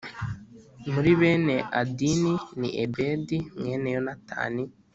Muri 0.93 1.11
bene 1.19 1.55
Adini 1.79 2.33
ni 2.59 2.69
Ebedi 2.83 3.37
mwene 3.57 3.87
Yonatani 3.95 4.63